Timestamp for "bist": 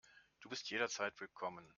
0.49-0.71